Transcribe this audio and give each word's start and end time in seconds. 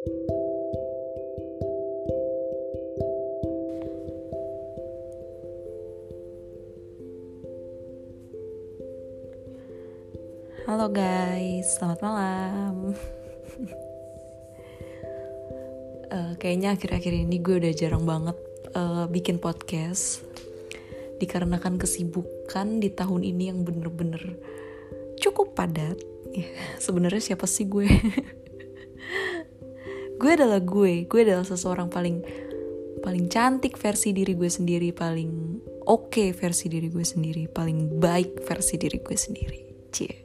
Halo 0.00 0.08
guys, 10.88 11.76
selamat 11.76 12.00
malam. 12.00 12.96
uh, 16.08 16.32
kayaknya 16.40 16.80
akhir-akhir 16.80 17.12
ini 17.12 17.36
gue 17.44 17.60
udah 17.60 17.72
jarang 17.76 18.08
banget 18.08 18.40
uh, 18.72 19.04
bikin 19.04 19.36
podcast 19.36 20.24
dikarenakan 21.20 21.76
kesibukan 21.76 22.80
di 22.80 22.88
tahun 22.88 23.20
ini 23.20 23.52
yang 23.52 23.68
bener-bener 23.68 24.40
cukup 25.20 25.52
padat. 25.52 26.00
Ya, 26.32 26.48
sebenarnya 26.88 27.20
siapa 27.20 27.44
sih 27.44 27.68
gue? 27.68 27.84
gue 30.30 30.38
adalah 30.38 30.62
gue, 30.62 31.10
gue 31.10 31.20
adalah 31.26 31.42
seseorang 31.42 31.90
paling 31.90 32.22
paling 33.02 33.26
cantik 33.26 33.74
versi 33.74 34.14
diri 34.14 34.38
gue 34.38 34.46
sendiri, 34.46 34.94
paling 34.94 35.58
oke 35.90 36.06
okay 36.06 36.30
versi 36.30 36.70
diri 36.70 36.86
gue 36.86 37.02
sendiri, 37.02 37.50
paling 37.50 37.98
baik 37.98 38.46
versi 38.46 38.78
diri 38.78 39.02
gue 39.02 39.18
sendiri. 39.18 39.90
Cie. 39.90 40.22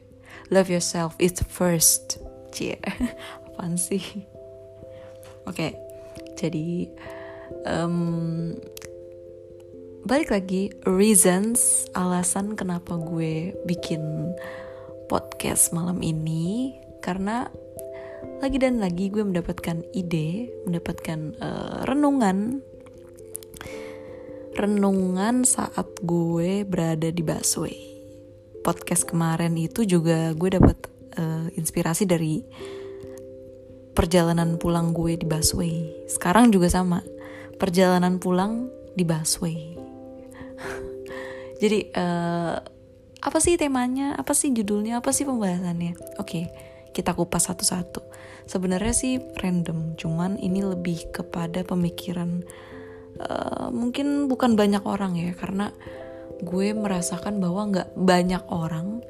Love 0.54 0.70
yourself 0.70 1.18
is 1.18 1.34
first. 1.50 2.22
Cie. 2.54 2.78
Apaan 3.50 3.82
sih? 3.82 4.06
Oke. 5.50 5.58
Okay, 5.58 5.72
jadi 6.38 6.86
um, 7.66 8.54
balik 10.06 10.30
lagi 10.30 10.70
reasons 10.86 11.90
alasan 11.98 12.54
kenapa 12.54 12.94
gue 13.02 13.58
bikin 13.66 14.06
podcast 15.10 15.74
malam 15.74 15.98
ini 16.06 16.78
karena 17.02 17.50
lagi 18.42 18.58
dan 18.62 18.78
lagi 18.82 19.10
gue 19.10 19.24
mendapatkan 19.24 19.82
ide 19.96 20.52
mendapatkan 20.70 21.38
uh, 21.40 21.86
renungan 21.90 22.62
renungan 24.56 25.44
saat 25.44 25.88
gue 26.04 26.64
berada 26.64 27.12
di 27.12 27.22
busway 27.24 27.96
podcast 28.66 29.06
kemarin 29.06 29.54
itu 29.58 29.86
juga 29.86 30.34
gue 30.34 30.50
dapat 30.58 30.78
uh, 31.22 31.48
inspirasi 31.54 32.10
dari 32.10 32.42
perjalanan 33.96 34.60
pulang 34.60 34.92
gue 34.92 35.16
di 35.16 35.24
busway. 35.24 36.04
Sekarang 36.12 36.52
juga 36.52 36.68
sama, 36.68 37.00
perjalanan 37.56 38.20
pulang 38.20 38.68
di 38.94 39.08
busway. 39.08 39.80
Jadi 41.64 41.96
uh, 41.96 42.60
apa 43.24 43.38
sih 43.40 43.56
temanya? 43.56 44.20
Apa 44.20 44.36
sih 44.36 44.52
judulnya? 44.52 45.00
Apa 45.00 45.16
sih 45.16 45.24
pembahasannya? 45.24 46.20
Oke, 46.20 46.28
okay, 46.28 46.44
kita 46.96 47.12
kupas 47.12 47.52
satu-satu. 47.52 48.00
Sebenarnya 48.48 48.96
sih 48.96 49.20
random, 49.20 50.00
cuman 50.00 50.40
ini 50.40 50.64
lebih 50.64 51.12
kepada 51.12 51.68
pemikiran 51.68 52.48
uh, 53.20 53.68
mungkin 53.76 54.32
bukan 54.32 54.56
banyak 54.56 54.88
orang 54.88 55.20
ya, 55.20 55.36
karena 55.36 55.76
gue 56.40 56.72
merasakan 56.72 57.44
bahwa 57.44 57.68
nggak 57.72 57.90
banyak 57.96 58.44
orang 58.48 59.04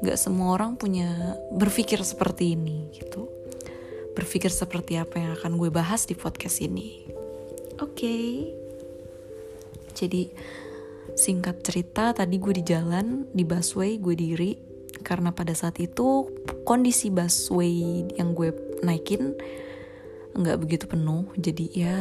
nggak 0.00 0.16
semua 0.16 0.56
orang 0.56 0.80
punya 0.80 1.36
berpikir 1.52 2.00
seperti 2.00 2.56
ini 2.56 2.88
gitu 2.96 3.28
berpikir 4.16 4.48
seperti 4.48 4.96
apa 4.96 5.20
yang 5.20 5.36
akan 5.36 5.60
gue 5.60 5.68
bahas 5.68 6.08
di 6.08 6.16
podcast 6.16 6.64
ini 6.64 7.04
oke 7.84 8.00
okay. 8.00 8.48
jadi 9.92 10.32
singkat 11.12 11.60
cerita 11.60 12.16
tadi 12.16 12.40
gue 12.40 12.56
di 12.56 12.64
jalan 12.64 13.28
di 13.28 13.44
busway 13.44 14.00
gue 14.00 14.16
diri 14.16 14.69
karena 15.00 15.34
pada 15.34 15.56
saat 15.56 15.80
itu 15.82 16.28
kondisi 16.68 17.10
busway 17.10 18.06
yang 18.14 18.36
gue 18.36 18.52
naikin 18.84 19.34
nggak 20.36 20.58
begitu 20.62 20.84
penuh. 20.86 21.26
Jadi 21.36 21.64
ya 21.74 21.98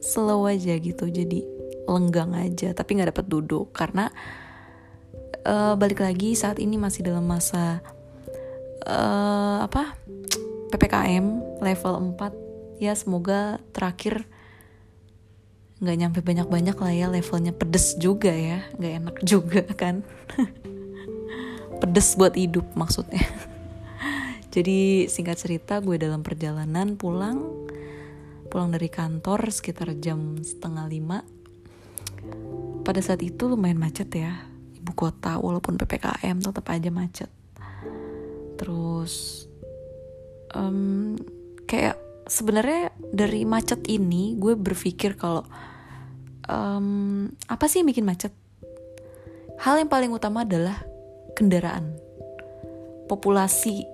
slow 0.00 0.48
aja 0.48 0.74
gitu. 0.78 1.06
Jadi 1.10 1.44
lenggang 1.86 2.32
aja. 2.32 2.72
Tapi 2.72 2.90
nggak 2.96 3.10
dapat 3.14 3.26
duduk. 3.28 3.70
Karena 3.76 4.08
uh, 5.44 5.74
balik 5.76 6.00
lagi 6.02 6.32
saat 6.34 6.58
ini 6.58 6.80
masih 6.80 7.06
dalam 7.06 7.26
masa 7.26 7.84
uh, 8.86 9.62
apa 9.66 9.94
ppkm 10.70 11.60
level 11.62 11.94
4 12.18 12.82
ya 12.82 12.92
semoga 12.92 13.62
terakhir 13.72 14.26
nggak 15.76 15.96
nyampe 16.00 16.18
banyak-banyak 16.24 16.76
lah 16.76 16.92
ya. 16.92 17.06
Levelnya 17.12 17.52
pedes 17.52 18.00
juga 18.00 18.32
ya. 18.32 18.64
Nggak 18.80 18.92
enak 18.96 19.16
juga 19.22 19.62
kan 19.76 20.00
pedes 21.86 22.18
buat 22.18 22.34
hidup 22.34 22.66
maksudnya. 22.74 23.22
Jadi 24.54 25.06
singkat 25.06 25.38
cerita 25.38 25.78
gue 25.78 25.94
dalam 25.94 26.26
perjalanan 26.26 26.98
pulang 26.98 27.46
pulang 28.50 28.74
dari 28.74 28.90
kantor 28.90 29.54
sekitar 29.54 29.94
jam 30.02 30.42
setengah 30.42 30.90
lima. 30.90 31.22
Pada 32.82 32.98
saat 32.98 33.22
itu 33.22 33.46
lumayan 33.46 33.78
macet 33.78 34.10
ya 34.10 34.34
ibu 34.74 34.90
kota 34.98 35.38
walaupun 35.38 35.78
ppkm 35.78 36.42
tetap 36.42 36.66
aja 36.74 36.90
macet. 36.90 37.30
Terus 38.58 39.46
um, 40.58 41.14
kayak 41.70 42.02
sebenarnya 42.26 42.90
dari 43.14 43.46
macet 43.46 43.86
ini 43.86 44.34
gue 44.34 44.58
berpikir 44.58 45.14
kalau 45.14 45.46
um, 46.50 47.30
apa 47.46 47.64
sih 47.70 47.86
yang 47.86 47.90
bikin 47.94 48.02
macet? 48.02 48.34
Hal 49.62 49.78
yang 49.78 49.86
paling 49.86 50.10
utama 50.10 50.42
adalah 50.42 50.95
kendaraan. 51.36 51.92
Populasi 53.06 53.84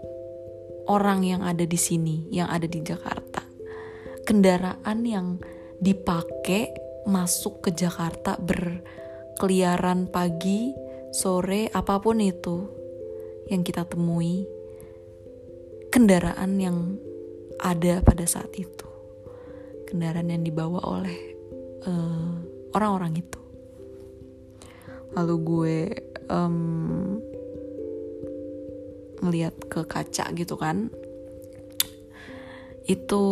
orang 0.89 1.27
yang 1.27 1.43
ada 1.43 1.67
di 1.67 1.77
sini 1.77 2.31
yang 2.31 2.49
ada 2.49 2.65
di 2.65 2.81
Jakarta. 2.81 3.43
Kendaraan 4.23 5.03
yang 5.03 5.43
dipakai 5.83 6.71
masuk 7.11 7.67
ke 7.67 7.71
Jakarta 7.75 8.39
berkeliaran 8.39 10.07
pagi, 10.07 10.71
sore, 11.11 11.67
apa 11.75 11.99
pun 11.99 12.23
itu 12.23 12.71
yang 13.51 13.67
kita 13.67 13.83
temui, 13.91 14.47
kendaraan 15.91 16.63
yang 16.63 16.79
ada 17.59 17.99
pada 18.07 18.23
saat 18.25 18.55
itu, 18.55 18.87
kendaraan 19.91 20.31
yang 20.31 20.47
dibawa 20.47 20.81
oleh 20.87 21.19
uh, 21.83 22.39
orang-orang 22.79 23.19
itu. 23.19 23.41
Lalu 25.13 25.35
gue 25.43 25.79
um, 26.31 27.19
ngeliat 29.23 29.55
ke 29.71 29.87
kaca 29.87 30.35
gitu 30.35 30.59
kan, 30.59 30.91
itu 32.87 33.25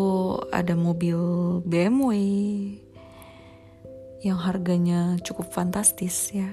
ada 0.54 0.78
mobil 0.78 1.18
BMW 1.66 2.14
yang 4.22 4.38
harganya 4.38 5.18
cukup 5.26 5.50
fantastis 5.50 6.30
ya. 6.30 6.48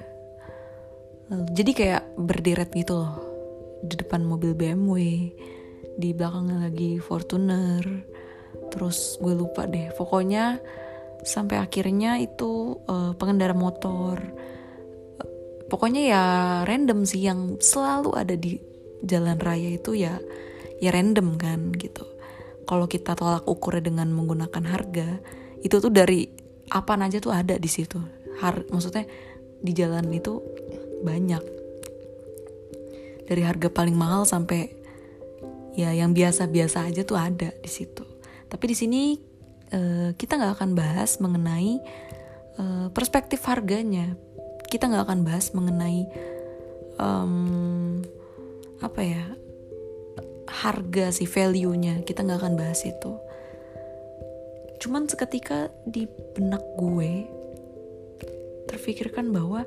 Jadi 1.28 1.72
kayak 1.76 2.04
berderet 2.16 2.72
gitu 2.72 3.04
loh 3.04 3.20
di 3.84 4.00
depan 4.00 4.24
mobil 4.24 4.56
BMW, 4.56 5.30
di 6.00 6.10
belakangnya 6.16 6.72
lagi 6.72 6.98
Fortuner. 6.98 7.84
Terus 8.72 9.20
gue 9.20 9.36
lupa 9.36 9.68
deh, 9.68 9.92
pokoknya 9.94 10.58
sampai 11.22 11.60
akhirnya 11.60 12.18
itu 12.18 12.80
uh, 12.88 13.12
pengendara 13.20 13.54
motor. 13.54 14.18
Pokoknya 15.68 16.02
ya 16.08 16.24
random 16.64 17.04
sih 17.04 17.28
yang 17.28 17.60
selalu 17.60 18.16
ada 18.16 18.40
di 18.40 18.56
jalan 19.06 19.38
raya 19.38 19.78
itu 19.78 19.94
ya 19.94 20.18
ya 20.82 20.90
random 20.94 21.38
kan 21.38 21.74
gitu. 21.76 22.06
Kalau 22.68 22.86
kita 22.86 23.16
tolak 23.16 23.48
ukurnya 23.48 23.88
dengan 23.88 24.12
menggunakan 24.12 24.64
harga, 24.68 25.24
itu 25.64 25.76
tuh 25.80 25.88
dari 25.88 26.28
apa 26.68 27.00
aja 27.00 27.18
tuh 27.24 27.32
ada 27.32 27.56
di 27.56 27.70
situ. 27.72 27.96
Har 28.44 28.68
maksudnya 28.68 29.08
di 29.64 29.72
jalan 29.72 30.12
itu 30.12 30.44
banyak. 31.02 31.44
Dari 33.28 33.42
harga 33.44 33.72
paling 33.72 33.96
mahal 33.96 34.28
sampai 34.28 34.68
ya 35.80 35.96
yang 35.96 36.12
biasa-biasa 36.12 36.92
aja 36.92 37.08
tuh 37.08 37.16
ada 37.16 37.56
di 37.56 37.70
situ. 37.72 38.04
Tapi 38.48 38.66
di 38.68 38.76
sini 38.76 39.02
uh, 39.72 40.12
kita 40.16 40.36
nggak 40.36 40.54
akan 40.60 40.72
bahas 40.76 41.20
mengenai 41.24 41.80
uh, 42.60 42.88
perspektif 42.92 43.48
harganya. 43.48 44.16
Kita 44.68 44.92
nggak 44.92 45.08
akan 45.08 45.20
bahas 45.24 45.56
mengenai 45.56 46.04
um, 47.00 48.04
apa 48.78 49.02
ya 49.02 49.26
harga 50.48 51.12
si 51.12 51.28
value-nya 51.28 52.02
kita 52.08 52.24
nggak 52.24 52.40
akan 52.42 52.56
bahas 52.56 52.82
itu. 52.88 53.14
Cuman 54.78 55.10
seketika 55.10 55.74
di 55.84 56.08
benak 56.38 56.64
gue 56.78 57.28
terfikirkan 58.70 59.34
bahwa 59.34 59.66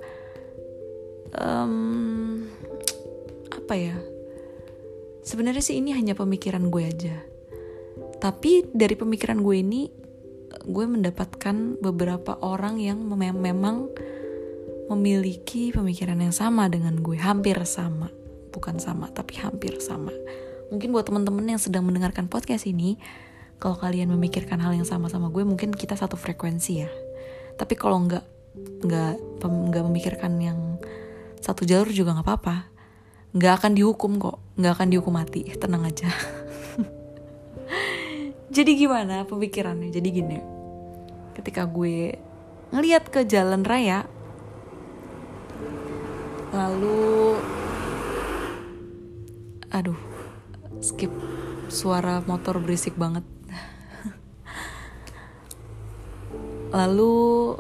um, 1.36 2.46
apa 3.50 3.74
ya 3.74 3.96
sebenarnya 5.26 5.62
sih 5.62 5.78
ini 5.78 5.94
hanya 5.94 6.16
pemikiran 6.16 6.70
gue 6.70 6.84
aja. 6.86 7.16
Tapi 8.20 8.68
dari 8.70 8.94
pemikiran 8.96 9.40
gue 9.40 9.56
ini 9.56 9.82
gue 10.60 10.86
mendapatkan 10.86 11.80
beberapa 11.80 12.36
orang 12.42 12.82
yang 12.82 13.00
mem 13.00 13.32
memang 13.32 13.88
memiliki 14.90 15.70
pemikiran 15.70 16.18
yang 16.18 16.34
sama 16.34 16.66
dengan 16.66 16.98
gue 16.98 17.14
hampir 17.14 17.54
sama 17.62 18.19
bukan 18.50 18.78
sama 18.82 19.10
tapi 19.10 19.38
hampir 19.38 19.78
sama. 19.82 20.10
Mungkin 20.70 20.94
buat 20.94 21.06
teman-teman 21.06 21.46
yang 21.46 21.60
sedang 21.62 21.86
mendengarkan 21.86 22.30
podcast 22.30 22.66
ini 22.66 22.98
kalau 23.58 23.76
kalian 23.76 24.08
memikirkan 24.14 24.62
hal 24.62 24.72
yang 24.74 24.86
sama 24.86 25.10
sama 25.10 25.28
gue 25.28 25.42
mungkin 25.42 25.74
kita 25.74 25.98
satu 25.98 26.14
frekuensi 26.14 26.72
ya. 26.82 26.90
Tapi 27.58 27.74
kalau 27.74 27.98
nggak 28.06 28.24
nggak 28.86 29.14
nggak 29.42 29.84
memikirkan 29.86 30.32
yang 30.42 30.58
satu 31.42 31.66
jalur 31.66 31.90
juga 31.90 32.14
nggak 32.18 32.26
apa-apa. 32.26 32.56
Nggak 33.34 33.52
akan 33.62 33.72
dihukum 33.78 34.18
kok 34.18 34.38
nggak 34.58 34.72
akan 34.78 34.88
dihukum 34.90 35.14
mati. 35.14 35.42
Tenang 35.56 35.86
aja. 35.86 36.10
Jadi 38.54 38.70
gimana 38.74 39.22
pemikirannya? 39.26 39.94
Jadi 39.94 40.08
gini 40.10 40.38
ketika 41.40 41.64
gue 41.64 42.20
ngeliat 42.74 43.08
ke 43.08 43.24
jalan 43.24 43.64
raya 43.64 44.04
lalu 46.50 47.38
aduh 49.70 49.98
skip. 50.82 51.10
Suara 51.70 52.18
motor 52.26 52.58
berisik 52.58 52.98
banget. 52.98 53.22
Lalu 56.74 57.54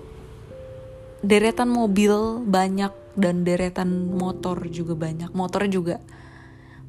deretan 1.22 1.70
mobil 1.70 2.42
banyak 2.42 2.90
dan 3.14 3.46
deretan 3.46 4.10
motor 4.10 4.66
juga 4.66 4.98
banyak. 4.98 5.30
Motor 5.30 5.70
juga 5.70 6.02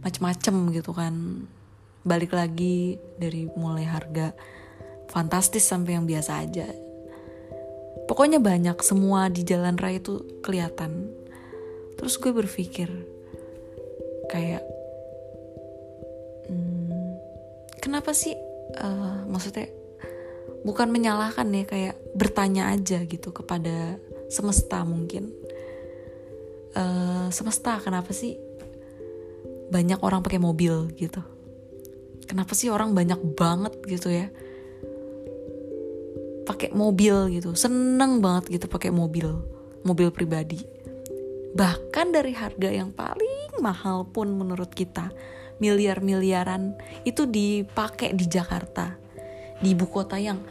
macem-macem 0.02 0.74
gitu 0.74 0.98
kan. 0.98 1.46
Balik 2.02 2.34
lagi 2.34 2.98
dari 3.22 3.46
mulai 3.54 3.86
harga 3.86 4.34
fantastis 5.14 5.62
sampai 5.62 5.94
yang 5.94 6.10
biasa 6.10 6.42
aja. 6.42 6.66
Pokoknya 8.10 8.42
banyak 8.42 8.82
semua 8.82 9.30
di 9.30 9.46
jalan 9.46 9.78
raya 9.78 10.02
itu 10.02 10.42
kelihatan. 10.42 11.14
Terus 12.02 12.18
gue 12.18 12.34
berpikir 12.34 12.90
kayak 14.34 14.66
kenapa 17.82 18.14
sih 18.14 18.38
uh, 18.78 19.26
maksudnya 19.28 19.68
bukan 20.62 20.94
menyalahkan 20.94 21.50
ya 21.50 21.66
kayak 21.66 21.96
bertanya 22.14 22.70
aja 22.70 23.02
gitu 23.04 23.34
kepada 23.34 23.98
semesta 24.30 24.86
mungkin. 24.86 25.34
Uh, 26.72 27.28
semesta 27.36 27.84
kenapa 27.84 28.16
sih 28.16 28.40
banyak 29.74 30.00
orang 30.00 30.24
pakai 30.24 30.40
mobil 30.40 30.88
gitu? 30.96 31.20
Kenapa 32.30 32.56
sih 32.56 32.72
orang 32.72 32.96
banyak 32.96 33.20
banget 33.36 33.74
gitu 33.90 34.08
ya? 34.08 34.32
Pakai 36.48 36.72
mobil 36.72 37.42
gitu 37.42 37.58
seneng 37.60 38.24
banget 38.24 38.56
gitu 38.56 38.66
pakai 38.72 38.94
mobil 38.94 39.28
mobil 39.84 40.14
pribadi. 40.14 40.64
Bahkan 41.52 42.08
dari 42.16 42.32
harga 42.32 42.70
yang 42.72 42.96
paling 42.96 43.60
mahal 43.60 44.08
pun 44.08 44.32
menurut 44.32 44.72
kita 44.72 45.12
miliar-miliaran 45.62 46.74
itu 47.06 47.30
dipakai 47.30 48.18
di 48.18 48.26
Jakarta 48.26 48.98
di 49.62 49.78
ibu 49.78 49.86
kota 49.86 50.18
yang 50.18 50.42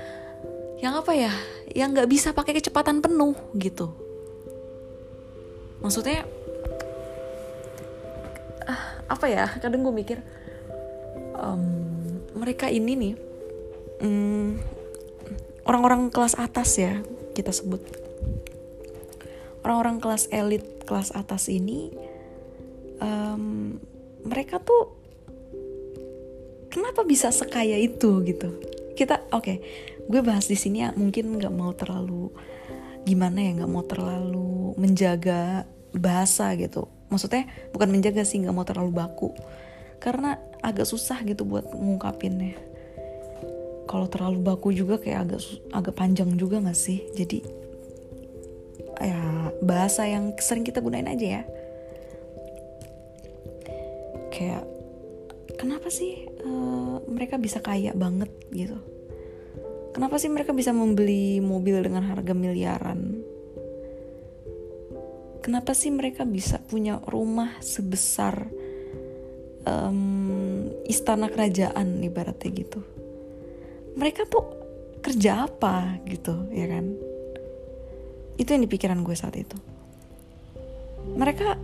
yang 0.78 0.94
apa 0.96 1.12
ya 1.12 1.34
yang 1.74 1.92
nggak 1.92 2.08
bisa 2.08 2.30
pakai 2.30 2.56
kecepatan 2.56 3.02
penuh 3.02 3.34
gitu. 3.58 3.90
Maksudnya 5.82 6.24
ah, 8.64 9.02
apa 9.10 9.26
ya 9.26 9.50
kadang 9.58 9.82
gue 9.82 9.94
mikir 9.94 10.18
um, 11.36 12.22
mereka 12.38 12.70
ini 12.70 12.92
nih 12.94 13.14
um, 14.00 14.56
orang-orang 15.66 16.08
kelas 16.08 16.38
atas 16.38 16.78
ya 16.78 17.02
kita 17.34 17.50
sebut. 17.50 17.82
Orang-orang 19.60 20.00
kelas 20.00 20.30
elit 20.32 20.86
kelas 20.88 21.12
atas 21.12 21.52
ini 21.52 21.92
um, 23.02 23.76
mereka 24.24 24.60
tuh 24.62 24.99
kenapa 26.70 27.02
bisa 27.02 27.34
sekaya 27.34 27.76
itu 27.76 28.22
gitu. 28.24 28.56
Kita 28.94 29.26
oke 29.34 29.42
okay, 29.42 29.56
gue 30.06 30.20
bahas 30.22 30.46
di 30.46 30.56
sini 30.56 30.86
ya 30.86 30.94
mungkin 30.94 31.36
nggak 31.36 31.54
mau 31.54 31.74
terlalu 31.74 32.30
gimana 33.04 33.42
ya 33.42 33.50
nggak 33.60 33.72
mau 33.72 33.84
terlalu 33.84 34.78
menjaga 34.78 35.66
bahasa 35.92 36.54
gitu. 36.54 36.86
Maksudnya 37.10 37.50
bukan 37.74 37.90
menjaga 37.90 38.22
sih 38.22 38.38
nggak 38.38 38.54
mau 38.54 38.64
terlalu 38.64 38.94
baku. 38.94 39.34
Karena 40.00 40.38
agak 40.64 40.88
susah 40.88 41.20
gitu 41.26 41.44
buat 41.44 41.68
ngungkapinnya. 41.74 42.56
Kalau 43.90 44.06
terlalu 44.06 44.38
baku 44.38 44.70
juga 44.70 45.02
kayak 45.02 45.26
agak 45.26 45.42
agak 45.74 45.94
panjang 45.98 46.30
juga 46.38 46.62
nggak 46.62 46.78
sih? 46.78 47.02
Jadi 47.18 47.42
ya 49.00 49.50
bahasa 49.64 50.06
yang 50.06 50.36
sering 50.38 50.62
kita 50.62 50.78
gunain 50.78 51.10
aja 51.10 51.42
ya. 51.42 51.42
Kayak 54.30 54.62
kenapa 55.58 55.90
sih 55.90 56.29
uh, 56.44 57.04
mereka 57.08 57.36
bisa 57.36 57.60
kaya 57.60 57.92
banget 57.92 58.30
gitu 58.52 58.80
Kenapa 59.90 60.22
sih 60.22 60.30
mereka 60.30 60.54
bisa 60.54 60.70
membeli 60.70 61.42
mobil 61.42 61.82
dengan 61.82 62.06
harga 62.06 62.30
miliaran? 62.30 63.26
Kenapa 65.42 65.74
sih 65.74 65.90
mereka 65.90 66.22
bisa 66.22 66.62
punya 66.62 67.02
rumah 67.02 67.58
sebesar 67.58 68.46
um, 69.66 70.70
istana 70.86 71.26
kerajaan 71.26 72.06
ibaratnya 72.06 72.50
gitu? 72.54 72.80
Mereka 73.98 74.30
tuh 74.30 74.46
kerja 75.02 75.50
apa 75.50 75.98
gitu 76.06 76.46
ya 76.54 76.70
kan? 76.70 76.86
Itu 78.38 78.48
yang 78.54 78.62
di 78.62 78.70
pikiran 78.70 79.02
gue 79.02 79.16
saat 79.18 79.34
itu. 79.34 79.58
Mereka 81.18 81.58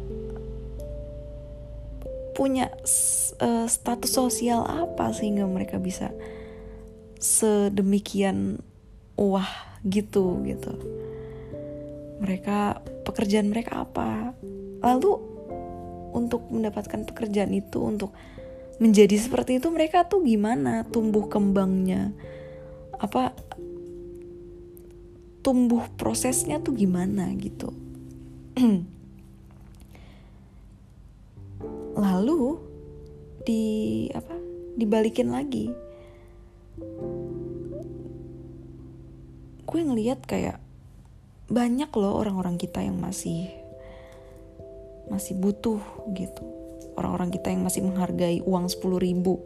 punya 2.37 2.69
uh, 3.41 3.65
status 3.65 4.13
sosial 4.13 4.63
apa 4.69 5.09
sehingga 5.17 5.49
mereka 5.49 5.81
bisa 5.81 6.13
sedemikian 7.17 8.61
wah 9.17 9.49
gitu 9.89 10.45
gitu. 10.45 10.77
Mereka 12.21 12.85
pekerjaan 13.09 13.49
mereka 13.49 13.89
apa? 13.89 14.37
Lalu 14.85 15.13
untuk 16.13 16.49
mendapatkan 16.53 17.09
pekerjaan 17.09 17.53
itu 17.57 17.81
untuk 17.81 18.13
menjadi 18.77 19.17
seperti 19.17 19.57
itu 19.57 19.73
mereka 19.73 20.05
tuh 20.05 20.21
gimana? 20.21 20.85
Tumbuh 20.85 21.33
kembangnya? 21.33 22.13
Apa 23.01 23.33
tumbuh 25.47 25.87
prosesnya 25.95 26.59
tuh 26.59 26.75
gimana 26.75 27.31
gitu 27.39 27.71
lalu 31.97 32.61
di 33.43 33.65
apa 34.13 34.37
dibalikin 34.77 35.33
lagi. 35.33 35.73
Gue 39.67 39.81
ngeliat 39.83 40.23
kayak 40.29 40.61
banyak 41.49 41.91
loh 41.97 42.21
orang-orang 42.21 42.61
kita 42.61 42.85
yang 42.85 43.01
masih 43.01 43.49
masih 45.09 45.35
butuh 45.41 45.81
gitu. 46.13 46.45
Orang-orang 46.97 47.33
kita 47.33 47.49
yang 47.53 47.65
masih 47.65 47.83
menghargai 47.85 48.45
uang 48.45 48.69
10 48.69 49.01
ribu. 49.01 49.41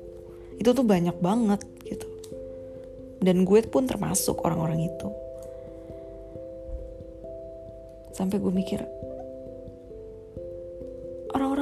Itu 0.59 0.75
tuh 0.75 0.85
banyak 0.85 1.17
banget 1.23 1.63
gitu. 1.87 2.09
Dan 3.21 3.47
gue 3.47 3.61
pun 3.69 3.87
termasuk 3.87 4.43
orang-orang 4.43 4.91
itu. 4.91 5.09
Sampai 8.17 8.43
gue 8.43 8.53
mikir 8.53 8.81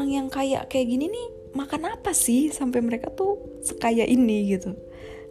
orang-orang 0.08 0.24
yang 0.24 0.28
kaya 0.32 0.64
kayak 0.64 0.88
gini 0.88 1.06
nih 1.12 1.28
makan 1.52 1.92
apa 1.92 2.16
sih 2.16 2.48
sampai 2.48 2.80
mereka 2.80 3.12
tuh 3.12 3.60
sekaya 3.60 4.08
ini 4.08 4.56
gitu. 4.56 4.72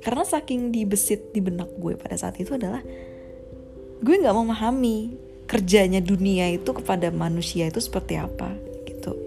Karena 0.05 0.21
saking 0.21 0.69
dibesit 0.69 1.33
di 1.33 1.41
benak 1.41 1.73
gue 1.81 1.97
pada 1.97 2.13
saat 2.13 2.37
itu 2.37 2.53
adalah 2.53 2.85
gue 3.97 4.15
nggak 4.21 4.37
memahami 4.37 5.17
kerjanya 5.49 5.97
dunia 5.97 6.53
itu 6.53 6.69
kepada 6.69 7.09
manusia 7.09 7.65
itu 7.65 7.81
seperti 7.81 8.21
apa 8.21 8.53
gitu. 8.85 9.17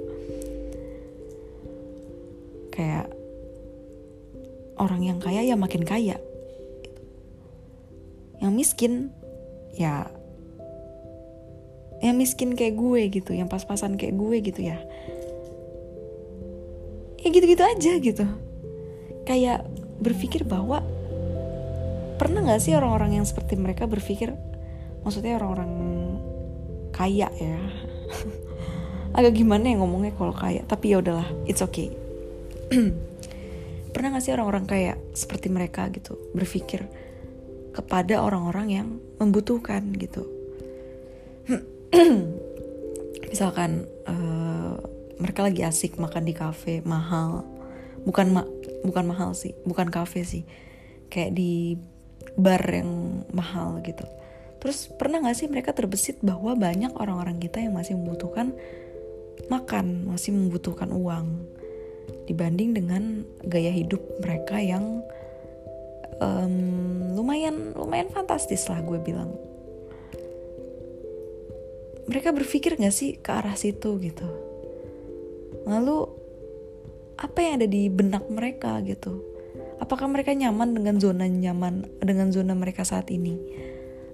Kayak 2.71 3.11
orang 4.79 5.03
yang 5.03 5.19
kaya 5.19 5.43
ya 5.43 5.59
makin 5.59 5.83
kaya. 5.83 6.23
Yang 8.39 8.53
miskin 8.55 8.93
ya 9.75 10.07
yang 12.01 12.17
miskin 12.17 12.57
kayak 12.57 12.79
gue 12.79 13.03
gitu 13.13 13.37
yang 13.37 13.51
pas-pasan 13.51 14.01
kayak 14.01 14.17
gue 14.17 14.37
gitu 14.41 14.73
ya 14.73 14.81
ya 17.21 17.29
gitu-gitu 17.29 17.63
aja 17.63 17.93
gitu. 18.01 18.25
Kayak 19.29 19.69
berpikir 20.01 20.49
bahwa 20.49 20.81
pernah 22.17 22.45
nggak 22.45 22.61
sih 22.61 22.77
orang-orang 22.77 23.21
yang 23.21 23.27
seperti 23.29 23.57
mereka 23.57 23.85
berpikir 23.89 24.37
maksudnya 25.05 25.37
orang-orang 25.41 25.73
kaya 26.93 27.29
ya? 27.33 27.61
Agak 29.17 29.37
gimana 29.37 29.73
ya 29.73 29.77
ngomongnya 29.81 30.13
kalau 30.15 30.35
kaya? 30.37 30.63
Tapi 30.65 30.93
ya 30.95 31.01
udahlah 31.01 31.29
it's 31.49 31.65
okay. 31.65 31.91
Pernah 33.91 34.15
gak 34.15 34.23
sih 34.23 34.31
orang-orang 34.31 34.71
kaya 34.71 34.95
seperti 35.19 35.51
mereka 35.51 35.91
gitu 35.91 36.15
berpikir 36.31 36.87
kepada 37.75 38.23
orang-orang 38.23 38.67
yang 38.71 38.89
membutuhkan 39.19 39.91
gitu? 39.99 40.31
Misalkan 43.35 43.91
uh, 44.07 44.79
mereka 45.21 45.45
lagi 45.45 45.61
asik 45.63 46.01
makan 46.01 46.25
di 46.25 46.33
kafe 46.33 46.81
mahal. 46.83 47.45
Bukan 48.09 48.33
ma 48.33 48.43
bukan 48.81 49.05
mahal 49.05 49.37
sih 49.37 49.53
bukan 49.69 49.93
kafe 49.93 50.25
sih. 50.25 50.43
Kayak 51.13 51.37
di 51.37 51.77
bar 52.41 52.65
yang 52.65 53.23
mahal 53.37 53.85
gitu. 53.85 54.09
Terus 54.61 54.89
pernah 54.93 55.21
gak 55.25 55.37
sih 55.37 55.49
mereka 55.49 55.73
terbesit 55.77 56.21
bahwa 56.21 56.57
banyak 56.57 56.93
orang-orang 56.97 57.41
kita 57.41 57.61
yang 57.61 57.77
masih 57.77 57.97
membutuhkan 57.97 58.53
makan 59.49 60.05
masih 60.05 60.37
membutuhkan 60.37 60.93
uang 60.93 61.49
dibanding 62.29 62.77
dengan 62.77 63.25
gaya 63.41 63.73
hidup 63.73 64.01
mereka 64.21 64.61
yang 64.61 65.01
um, 66.21 67.17
lumayan 67.17 67.73
lumayan 67.73 68.09
fantastis 68.13 68.69
lah 68.69 68.81
gue 68.81 69.01
bilang. 69.01 69.33
Mereka 72.09 72.33
berpikir 72.33 72.81
gak 72.81 72.97
sih 72.97 73.21
ke 73.21 73.31
arah 73.33 73.57
situ 73.57 74.01
gitu 74.01 74.50
lalu 75.69 76.09
apa 77.21 77.39
yang 77.45 77.53
ada 77.61 77.69
di 77.69 77.93
benak 77.93 78.25
mereka 78.33 78.81
gitu? 78.81 79.21
Apakah 79.81 80.09
mereka 80.09 80.33
nyaman 80.33 80.77
dengan 80.77 80.97
zona 81.01 81.25
nyaman 81.29 81.89
dengan 82.01 82.33
zona 82.33 82.57
mereka 82.57 82.85
saat 82.85 83.09
ini? 83.13 83.37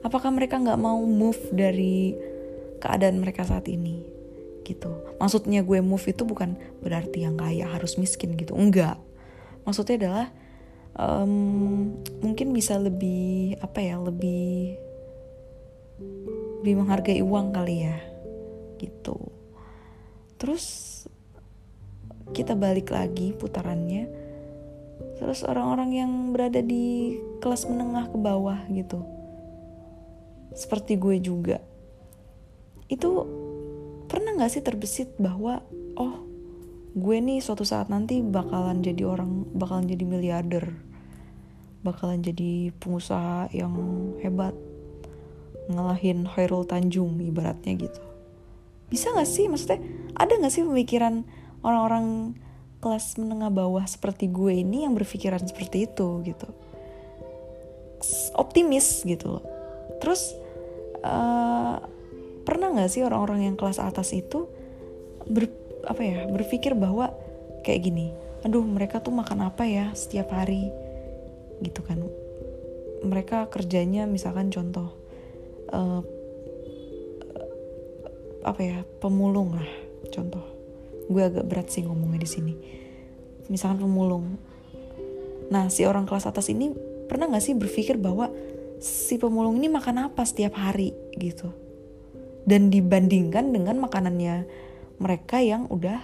Apakah 0.03 0.31
mereka 0.31 0.59
nggak 0.63 0.79
mau 0.79 0.99
move 1.03 1.39
dari 1.51 2.15
keadaan 2.79 3.19
mereka 3.23 3.43
saat 3.43 3.67
ini? 3.67 4.03
Gitu. 4.63 4.91
Maksudnya 5.19 5.63
gue 5.63 5.83
move 5.83 6.07
itu 6.07 6.23
bukan 6.23 6.55
berarti 6.83 7.27
yang 7.27 7.35
kaya 7.39 7.67
harus 7.71 7.99
miskin 7.99 8.35
gitu. 8.39 8.55
Enggak. 8.55 8.99
Maksudnya 9.67 10.07
adalah 10.07 10.27
um, 10.95 11.99
mungkin 12.23 12.55
bisa 12.55 12.79
lebih 12.79 13.59
apa 13.59 13.83
ya 13.83 13.99
lebih 13.99 14.79
lebih 16.63 16.75
menghargai 16.83 17.23
uang 17.23 17.55
kali 17.55 17.91
ya. 17.91 17.99
Gitu. 18.79 19.19
Terus 20.39 20.96
kita 22.35 22.59
balik 22.59 22.91
lagi 22.91 23.31
putarannya. 23.37 24.11
Terus 25.17 25.45
orang-orang 25.45 25.91
yang 25.93 26.13
berada 26.33 26.61
di 26.61 27.17
kelas 27.39 27.69
menengah 27.69 28.11
ke 28.11 28.19
bawah 28.19 28.59
gitu. 28.73 29.05
Seperti 30.57 30.97
gue 30.97 31.17
juga. 31.21 31.61
Itu 32.89 33.29
pernah 34.09 34.39
gak 34.39 34.53
sih 34.57 34.65
terbesit 34.65 35.15
bahwa 35.21 35.61
oh 35.99 36.25
gue 36.97 37.17
nih 37.21 37.45
suatu 37.45 37.67
saat 37.67 37.93
nanti 37.93 38.25
bakalan 38.25 38.81
jadi 38.81 39.05
orang 39.05 39.45
bakalan 39.53 39.89
jadi 39.89 40.05
miliarder. 40.05 40.67
Bakalan 41.85 42.25
jadi 42.25 42.73
pengusaha 42.81 43.53
yang 43.53 43.75
hebat. 44.25 44.57
Ngalahin 45.67 46.31
Khairul 46.31 46.63
Tanjung 46.63 47.19
ibaratnya 47.19 47.75
gitu. 47.75 48.03
Bisa 48.87 49.11
gak 49.13 49.27
sih? 49.27 49.51
Maksudnya 49.51 49.83
ada 50.15 50.39
gak 50.39 50.53
sih 50.53 50.63
pemikiran 50.63 51.27
orang-orang 51.67 52.39
kelas 52.79 53.19
menengah 53.19 53.51
bawah 53.51 53.83
seperti 53.83 54.31
gue 54.31 54.63
ini 54.63 54.87
yang 54.87 54.95
berpikiran 54.95 55.43
seperti 55.43 55.91
itu 55.91 56.23
gitu. 56.23 56.47
Optimis 58.39 59.03
gitu 59.03 59.41
loh. 59.41 59.45
Terus 59.99 60.39
uh, 61.03 61.83
pernah 62.47 62.71
nggak 62.71 62.91
sih 62.93 63.03
orang-orang 63.03 63.51
yang 63.51 63.57
kelas 63.59 63.83
atas 63.83 64.15
itu 64.15 64.47
ber, 65.27 65.51
apa 65.83 66.03
ya 66.07 66.31
berpikir 66.31 66.79
bahwa 66.79 67.11
kayak 67.67 67.91
gini 67.91 68.15
aduh 68.47 68.63
mereka 68.63 69.03
tuh 69.03 69.11
makan 69.11 69.51
apa 69.51 69.67
ya 69.67 69.91
setiap 69.99 70.31
hari? 70.31 70.71
Gitu 71.59 71.83
kan. 71.83 71.99
Mereka 73.03 73.51
kerjanya 73.51 74.07
misalkan 74.07 74.55
contoh 74.55 74.95
uh, 75.75 76.07
apa 78.47 78.61
ya 78.63 78.79
pemulung 79.03 79.59
lah 79.59 79.71
contoh 80.15 80.56
gue 81.07 81.23
agak 81.23 81.47
berat 81.47 81.69
sih 81.71 81.87
ngomongnya 81.87 82.21
di 82.23 82.31
sini. 82.31 82.55
Misalkan 83.47 83.83
pemulung. 83.83 84.39
Nah 85.51 85.71
si 85.71 85.87
orang 85.87 86.05
kelas 86.05 86.27
atas 86.27 86.51
ini 86.51 86.75
pernah 87.07 87.31
nggak 87.31 87.45
sih 87.45 87.55
berpikir 87.55 87.95
bahwa 87.99 88.31
si 88.83 89.17
pemulung 89.17 89.57
ini 89.63 89.71
makan 89.71 90.11
apa 90.11 90.27
setiap 90.27 90.59
hari 90.59 90.91
gitu? 91.15 91.51
Dan 92.47 92.71
dibandingkan 92.71 93.51
dengan 93.51 93.79
makanannya 93.83 94.47
mereka 95.03 95.43
yang 95.43 95.67
udah 95.71 96.01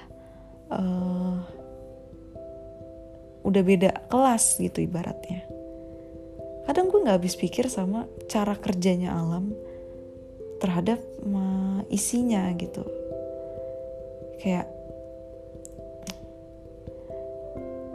uh, 0.71 1.38
udah 3.42 3.62
beda 3.62 4.06
kelas 4.06 4.59
gitu 4.62 4.87
ibaratnya. 4.87 5.42
Kadang 6.62 6.87
gue 6.94 7.02
nggak 7.02 7.18
habis 7.18 7.35
pikir 7.35 7.66
sama 7.66 8.06
cara 8.30 8.54
kerjanya 8.54 9.18
alam 9.18 9.50
terhadap 10.62 11.02
isinya 11.92 12.49
gitu. 12.56 12.87
Kayak 14.40 14.71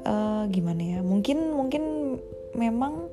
uh, 0.08 0.48
gimana 0.48 0.98
ya 0.98 1.00
mungkin 1.04 1.52
mungkin 1.52 1.84
memang 2.56 3.12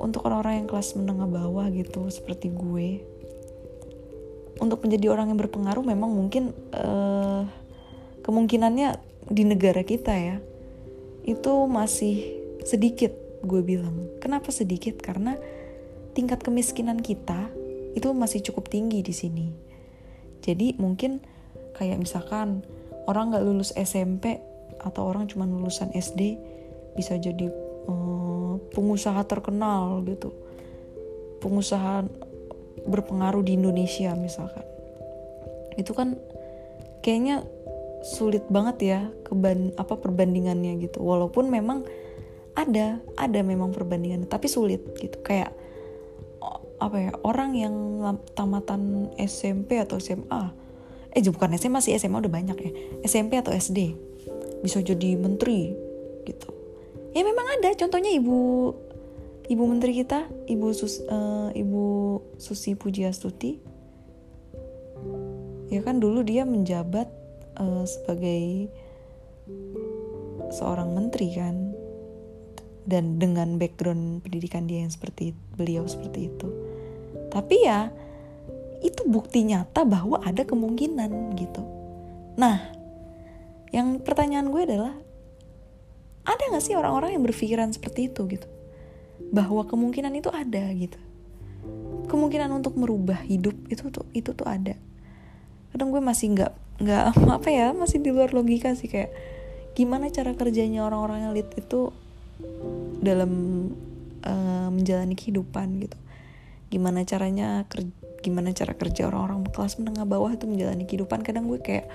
untuk 0.00 0.24
orang-orang 0.24 0.64
yang 0.64 0.68
kelas 0.72 0.96
menengah 0.96 1.28
bawah 1.28 1.68
gitu 1.68 2.08
seperti 2.08 2.48
gue 2.48 3.04
untuk 4.56 4.80
menjadi 4.80 5.12
orang 5.12 5.32
yang 5.32 5.38
berpengaruh 5.40 5.84
memang 5.84 6.08
mungkin 6.08 6.56
uh, 6.72 7.44
kemungkinannya 8.24 8.96
di 9.28 9.42
negara 9.44 9.84
kita 9.84 10.16
ya 10.16 10.36
itu 11.24 11.52
masih 11.68 12.40
sedikit 12.64 13.12
gue 13.44 13.60
bilang. 13.64 14.08
Kenapa 14.20 14.52
sedikit? 14.52 15.00
Karena 15.00 15.36
tingkat 16.12 16.44
kemiskinan 16.44 17.00
kita 17.00 17.48
itu 17.96 18.08
masih 18.12 18.44
cukup 18.44 18.68
tinggi 18.68 19.00
di 19.00 19.14
sini. 19.14 19.48
Jadi 20.40 20.76
mungkin 20.76 21.20
kayak 21.76 22.00
misalkan 22.00 22.64
orang 23.08 23.32
nggak 23.32 23.44
lulus 23.44 23.72
SMP 23.76 24.40
atau 24.80 25.06
orang 25.06 25.28
cuma 25.28 25.44
lulusan 25.44 25.92
SD 25.92 26.40
bisa 26.96 27.16
jadi 27.20 27.48
uh, 27.86 28.58
pengusaha 28.72 29.20
terkenal 29.28 30.02
gitu. 30.08 30.32
Pengusaha 31.40 32.04
berpengaruh 32.84 33.44
di 33.44 33.56
Indonesia 33.56 34.12
misalkan. 34.16 34.64
Itu 35.76 35.92
kan 35.96 36.16
kayaknya 37.00 37.44
sulit 38.00 38.48
banget 38.48 38.76
ya 38.80 39.00
keban 39.24 39.76
apa 39.76 39.96
perbandingannya 40.00 40.80
gitu. 40.80 41.00
Walaupun 41.04 41.52
memang 41.52 41.84
ada 42.56 43.00
ada 43.16 43.40
memang 43.40 43.72
perbandingan 43.72 44.28
tapi 44.28 44.48
sulit 44.48 44.84
gitu. 45.00 45.20
Kayak 45.20 45.54
apa 46.80 46.96
ya 46.96 47.12
orang 47.28 47.52
yang 47.52 47.74
tamatan 48.32 49.12
SMP 49.20 49.76
atau 49.76 50.00
SMA 50.00 50.56
eh 51.12 51.20
bukan 51.26 51.52
SMA 51.58 51.84
sih 51.84 51.92
SMA 51.96 52.24
udah 52.24 52.32
banyak 52.32 52.56
ya. 52.56 52.70
SMP 53.04 53.36
atau 53.36 53.52
SD 53.52 54.09
bisa 54.60 54.84
jadi 54.84 55.16
menteri 55.16 55.72
gitu. 56.28 56.48
Ya 57.16 57.26
memang 57.26 57.46
ada. 57.58 57.74
Contohnya 57.74 58.12
ibu 58.14 58.70
ibu 59.50 59.62
menteri 59.66 59.98
kita 59.98 60.30
ibu 60.46 60.70
Sus, 60.70 61.02
uh, 61.10 61.50
ibu 61.56 62.18
Susi 62.38 62.78
Pujiastuti. 62.78 63.58
Ya 65.70 65.80
kan 65.86 66.02
dulu 66.02 66.22
dia 66.26 66.42
menjabat 66.46 67.08
uh, 67.58 67.84
sebagai 67.86 68.70
seorang 70.54 70.94
menteri 70.94 71.28
kan. 71.34 71.56
Dan 72.86 73.22
dengan 73.22 73.60
background 73.60 74.24
pendidikan 74.24 74.66
dia 74.66 74.82
yang 74.82 74.90
seperti 74.90 75.36
beliau 75.54 75.86
seperti 75.86 76.26
itu. 76.32 76.48
Tapi 77.30 77.56
ya 77.62 77.92
itu 78.80 79.04
bukti 79.06 79.44
nyata 79.44 79.84
bahwa 79.84 80.18
ada 80.24 80.42
kemungkinan 80.42 81.36
gitu. 81.36 81.62
Nah 82.40 82.79
yang 83.70 84.02
pertanyaan 84.02 84.50
gue 84.50 84.62
adalah 84.66 84.94
ada 86.26 86.42
gak 86.52 86.62
sih 86.62 86.74
orang-orang 86.76 87.16
yang 87.16 87.24
berpikiran 87.24 87.70
seperti 87.70 88.10
itu 88.10 88.26
gitu? 88.28 88.46
Bahwa 89.30 89.66
kemungkinan 89.66 90.12
itu 90.18 90.28
ada 90.30 90.70
gitu. 90.74 90.98
Kemungkinan 92.10 92.50
untuk 92.50 92.74
merubah 92.74 93.22
hidup 93.22 93.54
itu 93.70 93.88
tuh 93.90 94.06
itu 94.10 94.34
tuh 94.34 94.46
ada. 94.46 94.74
Kadang 95.70 95.94
gue 95.94 96.02
masih 96.02 96.34
nggak 96.34 96.52
nggak 96.80 97.02
apa 97.38 97.48
ya 97.48 97.70
masih 97.70 98.02
di 98.02 98.10
luar 98.10 98.34
logika 98.34 98.74
sih 98.74 98.90
kayak 98.90 99.12
gimana 99.78 100.10
cara 100.10 100.34
kerjanya 100.34 100.82
orang-orang 100.82 101.30
elit 101.30 101.46
itu 101.54 101.94
dalam 103.00 103.32
uh, 104.26 104.68
menjalani 104.74 105.14
kehidupan 105.14 105.78
gitu. 105.86 105.98
Gimana 106.70 107.06
caranya 107.06 107.64
gimana 108.20 108.52
cara 108.52 108.76
kerja 108.76 109.08
orang-orang 109.08 109.46
kelas 109.48 109.78
menengah 109.80 110.04
bawah 110.04 110.34
itu 110.34 110.50
menjalani 110.50 110.84
kehidupan. 110.84 111.22
Kadang 111.22 111.46
gue 111.46 111.62
kayak 111.62 111.86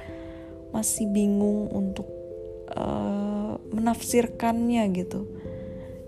masih 0.75 1.07
bingung 1.07 1.71
untuk 1.71 2.03
uh, 2.75 3.55
menafsirkannya 3.71 4.83
gitu. 4.91 5.23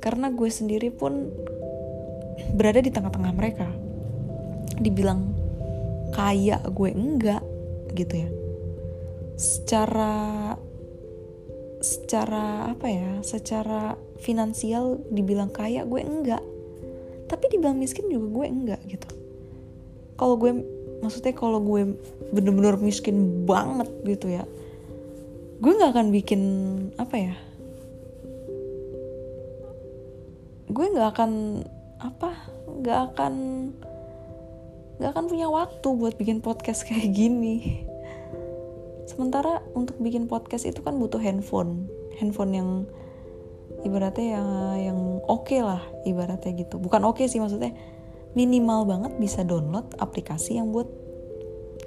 Karena 0.03 0.27
gue 0.27 0.51
sendiri 0.51 0.91
pun 0.91 1.31
berada 2.51 2.83
di 2.83 2.91
tengah-tengah 2.91 3.31
mereka. 3.31 3.71
Dibilang 4.77 5.31
kaya 6.11 6.59
gue 6.67 6.89
enggak 6.91 7.43
gitu 7.95 8.27
ya. 8.27 8.29
Secara 9.39 10.53
secara 11.77 12.73
apa 12.73 12.87
ya 12.89 13.21
secara 13.21 13.95
finansial 14.19 14.99
dibilang 15.07 15.47
kaya 15.47 15.87
gue 15.87 16.03
enggak. 16.03 16.43
Tapi 17.31 17.45
dibilang 17.55 17.79
miskin 17.79 18.11
juga 18.11 18.27
gue 18.43 18.45
enggak 18.51 18.81
gitu. 18.91 19.07
Kalau 20.19 20.35
gue 20.35 20.76
maksudnya 21.03 21.33
kalau 21.37 21.61
gue 21.61 21.93
bener-bener 22.33 22.77
miskin 22.81 23.45
banget 23.45 23.89
gitu 24.05 24.33
ya 24.33 24.43
gue 25.57 25.71
nggak 25.73 25.91
akan 25.93 26.07
bikin 26.13 26.41
apa 26.97 27.15
ya 27.17 27.33
gue 30.67 30.85
nggak 30.93 31.09
akan 31.15 31.31
apa 31.97 32.29
nggak 32.83 32.99
akan 33.13 33.33
nggak 34.97 35.11
akan 35.13 35.25
punya 35.29 35.47
waktu 35.49 35.87
buat 35.93 36.13
bikin 36.17 36.41
podcast 36.41 36.83
kayak 36.89 37.13
gini. 37.13 37.85
Sementara 39.07 39.63
untuk 39.73 39.97
bikin 39.97 40.27
podcast 40.27 40.67
itu 40.67 40.83
kan 40.83 40.99
butuh 40.99 41.17
handphone 41.21 41.87
handphone 42.19 42.51
yang 42.53 42.69
ibaratnya 43.85 44.37
yang 44.37 44.49
yang 44.77 44.99
oke 45.25 45.47
okay 45.47 45.63
lah 45.63 45.81
ibaratnya 46.03 46.53
gitu. 46.53 46.77
Bukan 46.77 47.01
oke 47.07 47.23
okay 47.23 47.25
sih 47.31 47.39
maksudnya 47.39 47.73
minimal 48.33 48.83
banget 48.83 49.13
bisa 49.21 49.45
download 49.45 49.87
aplikasi 50.01 50.59
yang 50.59 50.73
buat 50.73 50.89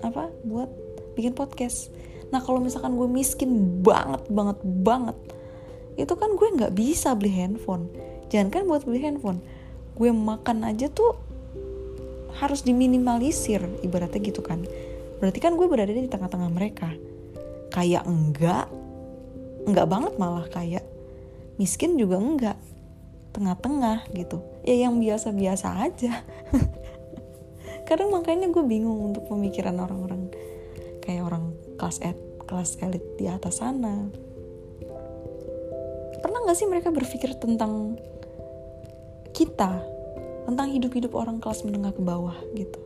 apa 0.01 0.33
buat 0.47 0.71
bikin 1.19 1.37
podcast. 1.37 1.93
Nah 2.33 2.41
kalau 2.41 2.63
misalkan 2.63 2.97
gue 2.97 3.09
miskin 3.11 3.83
banget 3.85 4.25
banget 4.31 4.59
banget 4.63 5.17
itu 5.99 6.15
kan 6.17 6.33
gue 6.39 6.49
nggak 6.57 6.73
bisa 6.73 7.13
beli 7.13 7.35
handphone. 7.35 7.91
Jangan 8.31 8.49
kan 8.49 8.63
buat 8.65 8.87
beli 8.87 9.03
handphone 9.05 9.43
gue 10.01 10.09
makan 10.09 10.65
aja 10.65 10.89
tuh 10.89 11.13
harus 12.41 12.65
diminimalisir 12.65 13.61
ibaratnya 13.85 14.21
gitu 14.25 14.41
kan. 14.41 14.65
Berarti 15.21 15.39
kan 15.45 15.61
gue 15.61 15.69
berada 15.69 15.93
di 15.93 16.09
tengah-tengah 16.09 16.49
mereka. 16.49 16.89
Kayak 17.69 18.09
enggak 18.09 18.67
enggak 19.69 19.87
banget 19.87 20.13
malah 20.17 20.49
kayak 20.49 20.83
miskin 21.61 22.01
juga 22.01 22.17
enggak. 22.17 22.59
Tengah-tengah 23.37 24.09
gitu 24.17 24.43
ya 24.65 24.75
yang 24.87 25.01
biasa-biasa 25.01 25.69
aja. 25.89 26.25
Kadang 27.89 28.15
makanya 28.15 28.47
gue 28.53 28.65
bingung 28.65 29.11
untuk 29.11 29.27
pemikiran 29.27 29.75
orang-orang 29.81 30.31
kayak 31.03 31.27
orang 31.27 31.55
kelas 31.75 31.99
et 32.05 32.19
kelas 32.47 32.79
elit 32.83 33.03
di 33.19 33.27
atas 33.27 33.63
sana. 33.63 34.11
Pernah 36.21 36.39
nggak 36.45 36.59
sih 36.59 36.69
mereka 36.69 36.93
berpikir 36.93 37.35
tentang 37.39 37.97
kita 39.35 39.83
tentang 40.45 40.69
hidup-hidup 40.75 41.15
orang 41.15 41.39
kelas 41.39 41.63
menengah 41.63 41.95
ke 41.95 42.03
bawah 42.03 42.37
gitu? 42.55 42.81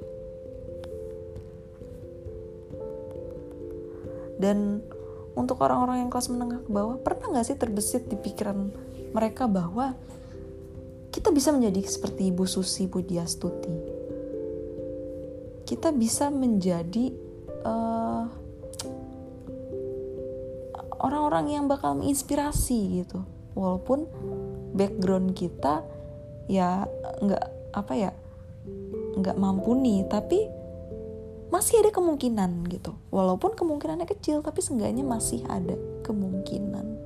Dan 4.38 4.84
untuk 5.34 5.58
orang-orang 5.64 6.06
yang 6.06 6.10
kelas 6.12 6.30
menengah 6.30 6.62
ke 6.62 6.70
bawah 6.70 6.96
pernah 7.02 7.34
nggak 7.34 7.46
sih 7.46 7.58
terbesit 7.58 8.06
di 8.06 8.16
pikiran 8.20 8.70
mereka 9.14 9.50
bahwa 9.50 9.98
kita 11.14 11.30
bisa 11.30 11.54
menjadi 11.54 11.78
seperti 11.86 12.34
Ibu 12.34 12.42
Susi 12.42 12.90
Pujiastuti 12.90 13.94
kita 15.64 15.90
bisa 15.96 16.28
menjadi 16.28 17.08
uh, 17.64 18.28
orang-orang 21.00 21.56
yang 21.56 21.64
bakal 21.66 21.96
menginspirasi 21.96 23.04
gitu. 23.04 23.24
Walaupun 23.56 24.08
background 24.76 25.32
kita 25.32 25.84
ya 26.50 26.84
nggak 27.24 27.44
apa 27.72 27.92
ya 27.96 28.10
nggak 29.16 29.38
mampu 29.40 29.72
nih 29.78 30.04
tapi 30.10 30.44
masih 31.48 31.80
ada 31.80 31.90
kemungkinan 31.94 32.68
gitu. 32.68 32.92
Walaupun 33.08 33.56
kemungkinannya 33.56 34.04
kecil 34.04 34.44
tapi 34.44 34.60
seenggaknya 34.60 35.06
masih 35.06 35.40
ada 35.48 35.76
kemungkinan. 36.04 37.00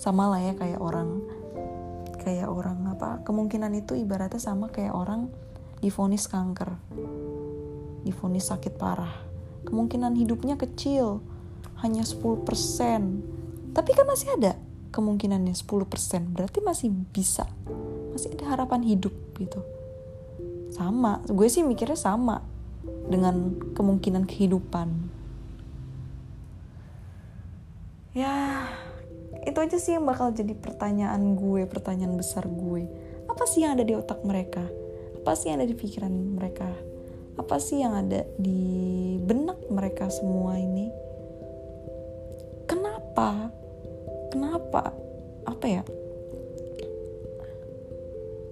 Sama 0.00 0.32
lah 0.32 0.40
ya 0.42 0.56
kayak 0.56 0.80
orang 0.80 1.22
kayak 2.20 2.52
orang 2.52 2.84
apa 2.92 3.24
kemungkinan 3.24 3.72
itu 3.72 3.96
ibaratnya 3.96 4.38
sama 4.38 4.68
kayak 4.68 4.92
orang 4.92 5.32
difonis 5.80 6.28
kanker 6.28 6.76
difonis 8.04 8.48
sakit 8.48 8.76
parah. 8.80 9.12
Kemungkinan 9.64 10.16
hidupnya 10.16 10.56
kecil 10.56 11.20
hanya 11.84 12.04
10% 12.04 12.44
tapi 13.72 13.90
kan 13.94 14.04
masih 14.08 14.34
ada 14.36 14.56
kemungkinannya 14.90 15.54
10% 15.54 16.34
berarti 16.34 16.58
masih 16.60 16.90
bisa 16.90 17.46
masih 18.10 18.34
ada 18.34 18.56
harapan 18.56 18.82
hidup 18.82 19.14
gitu. 19.38 19.60
Sama 20.74 21.22
gue 21.28 21.48
sih 21.48 21.62
mikirnya 21.62 21.96
sama 21.96 22.42
dengan 23.06 23.54
kemungkinan 23.74 24.26
kehidupan. 24.26 24.88
Ya, 28.10 28.66
itu 29.50 29.58
aja 29.58 29.76
sih 29.82 29.98
yang 29.98 30.06
bakal 30.06 30.30
jadi 30.30 30.54
pertanyaan 30.54 31.34
gue, 31.34 31.66
pertanyaan 31.66 32.14
besar 32.14 32.46
gue. 32.46 32.86
Apa 33.26 33.44
sih 33.50 33.66
yang 33.66 33.74
ada 33.74 33.82
di 33.82 33.98
otak 33.98 34.22
mereka? 34.22 34.62
Apa 35.20 35.34
sih 35.34 35.50
yang 35.50 35.58
ada 35.58 35.68
di 35.68 35.76
pikiran 35.76 36.14
mereka? 36.38 36.70
Apa 37.34 37.58
sih 37.58 37.82
yang 37.82 37.98
ada 37.98 38.22
di 38.38 38.62
benak 39.18 39.58
mereka 39.66 40.06
semua 40.08 40.54
ini? 40.54 40.86
Kenapa? 42.70 43.50
Kenapa? 44.30 44.94
Apa 45.42 45.66
ya? 45.66 45.82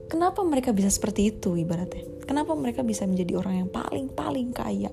Kenapa 0.09 0.41
mereka 0.43 0.75
bisa 0.75 0.91
seperti 0.91 1.31
itu 1.31 1.55
ibaratnya? 1.55 2.27
Kenapa 2.27 2.57
mereka 2.57 2.83
bisa 2.83 3.07
menjadi 3.07 3.39
orang 3.39 3.55
yang 3.65 3.71
paling-paling 3.71 4.51
kaya? 4.51 4.91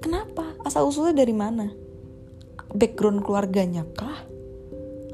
Kenapa? 0.00 0.56
Asal 0.64 0.88
usulnya 0.88 1.22
dari 1.22 1.32
mana? 1.36 1.83
Background 2.74 3.22
keluarganya 3.22 3.86
kah? 3.94 4.26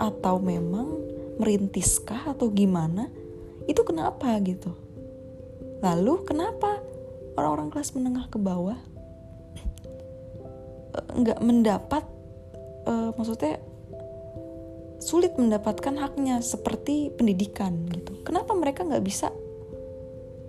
Atau 0.00 0.40
memang 0.40 0.96
merintis 1.36 2.00
kah 2.00 2.32
atau 2.32 2.48
gimana? 2.48 3.12
Itu 3.68 3.84
kenapa 3.84 4.34
gitu? 4.40 4.72
Lalu 5.84 6.24
kenapa 6.24 6.80
orang-orang 7.36 7.68
kelas 7.72 7.92
menengah 7.96 8.26
ke 8.28 8.36
bawah 8.40 8.76
eh, 10.96 11.06
nggak 11.16 11.40
mendapat 11.40 12.04
uh, 12.84 13.12
maksudnya 13.16 13.60
sulit 15.00 15.32
mendapatkan 15.40 15.96
haknya 15.96 16.44
seperti 16.44 17.08
pendidikan 17.16 17.88
gitu. 17.88 18.20
Kenapa 18.20 18.52
mereka 18.52 18.84
nggak 18.84 19.04
bisa 19.04 19.32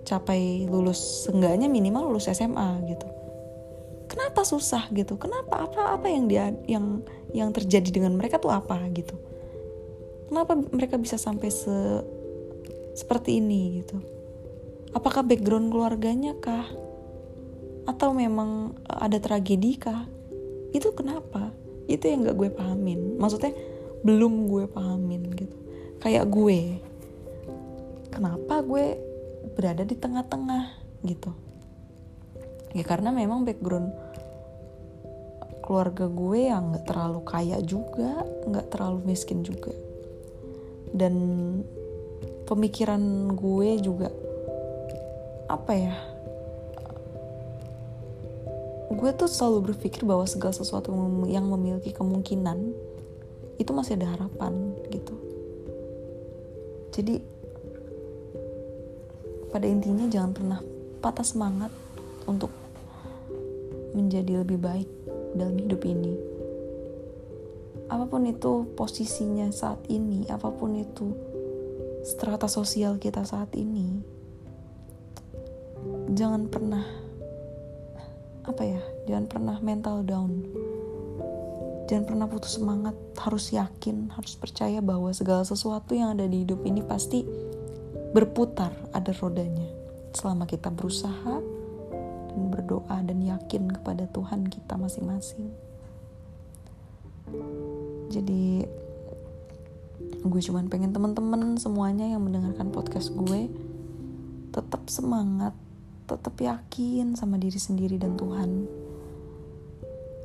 capai 0.04 0.68
lulus 0.68 1.24
seenggaknya 1.24 1.72
minimal 1.72 2.12
lulus 2.12 2.28
SMA 2.28 2.84
gitu? 2.84 3.08
Kenapa 4.12 4.44
susah 4.44 4.92
gitu? 4.92 5.16
Kenapa 5.16 5.64
apa 5.64 5.96
apa 5.96 6.06
yang 6.12 6.28
dia 6.28 6.52
yang 6.68 7.00
yang 7.32 7.48
terjadi 7.48 7.88
dengan 7.88 8.12
mereka 8.12 8.36
tuh 8.36 8.52
apa 8.52 8.76
gitu? 8.92 9.16
Kenapa 10.28 10.52
mereka 10.52 11.00
bisa 11.00 11.16
sampai 11.16 11.48
se 11.48 12.04
seperti 12.92 13.40
ini 13.40 13.80
gitu? 13.80 13.96
Apakah 14.92 15.24
background 15.24 15.72
keluarganya 15.72 16.36
kah? 16.36 16.68
Atau 17.88 18.12
memang 18.12 18.76
ada 18.84 19.16
tragedi 19.16 19.80
kah? 19.80 20.04
Itu 20.76 20.92
kenapa? 20.92 21.48
Itu 21.88 22.04
yang 22.04 22.28
gak 22.28 22.36
gue 22.36 22.50
pahamin. 22.52 23.16
Maksudnya 23.16 23.56
belum 24.02 24.50
gue 24.50 24.66
pahamin 24.66 25.22
gitu 25.38 25.56
kayak 26.02 26.26
gue 26.26 26.82
kenapa 28.10 28.58
gue 28.66 28.98
berada 29.54 29.86
di 29.86 29.94
tengah-tengah 29.94 30.74
gitu 31.06 31.30
ya 32.74 32.82
karena 32.82 33.14
memang 33.14 33.46
background 33.46 33.94
keluarga 35.72 36.04
gue 36.04 36.52
yang 36.52 36.76
nggak 36.76 36.84
terlalu 36.84 37.24
kaya 37.24 37.56
juga 37.64 38.28
nggak 38.44 38.68
terlalu 38.68 39.08
miskin 39.08 39.40
juga. 39.40 39.72
Dan 40.92 41.16
pemikiran 42.44 43.32
gue 43.32 43.80
juga 43.80 44.12
apa 45.48 45.72
ya 45.72 45.96
gue 48.92 49.10
tuh 49.16 49.24
selalu 49.24 49.72
berpikir 49.72 50.04
bahwa 50.04 50.28
segala 50.28 50.52
sesuatu 50.52 50.92
yang 51.24 51.48
memiliki 51.48 51.96
kemungkinan 51.96 52.76
itu 53.56 53.72
masih 53.72 53.96
ada 53.96 54.12
harapan 54.12 54.76
gitu. 54.92 55.16
Jadi 56.92 57.24
pada 59.48 59.64
intinya 59.64 60.04
jangan 60.12 60.36
pernah 60.36 60.60
patah 61.00 61.24
semangat 61.24 61.72
untuk 62.28 62.52
menjadi 63.96 64.44
lebih 64.44 64.60
baik 64.60 65.01
dalam 65.36 65.56
hidup 65.58 65.82
ini 65.84 66.14
apa 67.88 68.08
pun 68.08 68.24
itu 68.24 68.72
posisinya 68.72 69.52
saat 69.52 69.84
ini 69.92 70.24
apa 70.32 70.48
pun 70.48 70.76
itu 70.76 71.12
strata 72.02 72.48
sosial 72.48 72.96
kita 72.96 73.22
saat 73.22 73.52
ini 73.52 74.00
jangan 76.12 76.48
pernah 76.48 76.84
apa 78.42 78.62
ya 78.64 78.82
jangan 79.06 79.26
pernah 79.28 79.56
mental 79.60 80.02
down 80.02 80.32
Jangan 81.92 82.08
pernah 82.08 82.24
putus 82.24 82.56
semangat, 82.56 82.96
harus 83.20 83.52
yakin, 83.52 84.08
harus 84.16 84.32
percaya 84.32 84.80
bahwa 84.80 85.12
segala 85.12 85.44
sesuatu 85.44 85.92
yang 85.92 86.16
ada 86.16 86.24
di 86.24 86.40
hidup 86.40 86.64
ini 86.64 86.80
pasti 86.80 87.20
berputar, 88.16 88.72
ada 88.96 89.12
rodanya. 89.12 89.68
Selama 90.16 90.48
kita 90.48 90.72
berusaha 90.72 91.44
berdoa 92.36 93.00
dan 93.04 93.18
yakin 93.20 93.70
kepada 93.70 94.08
Tuhan 94.10 94.48
kita 94.48 94.74
masing-masing. 94.76 95.52
Jadi 98.12 98.66
gue 100.22 100.40
cuman 100.48 100.70
pengen 100.70 100.94
teman-teman 100.94 101.58
semuanya 101.58 102.06
yang 102.06 102.22
mendengarkan 102.22 102.70
podcast 102.70 103.10
gue 103.14 103.50
tetap 104.52 104.86
semangat, 104.92 105.56
tetap 106.06 106.34
yakin 106.36 107.16
sama 107.16 107.40
diri 107.40 107.58
sendiri 107.58 107.96
dan 107.96 108.14
Tuhan 108.14 108.82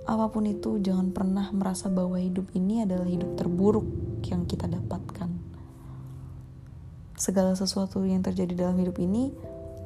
apa 0.07 0.31
pun 0.31 0.47
itu 0.47 0.79
jangan 0.79 1.11
pernah 1.11 1.51
merasa 1.51 1.91
bahwa 1.91 2.15
hidup 2.15 2.47
ini 2.55 2.87
adalah 2.87 3.03
hidup 3.03 3.35
terburuk 3.35 3.83
yang 4.23 4.47
kita 4.47 4.63
dapatkan 4.63 5.27
segala 7.19 7.51
sesuatu 7.59 7.99
yang 8.07 8.23
terjadi 8.23 8.55
dalam 8.55 8.79
hidup 8.79 8.95
ini 9.03 9.35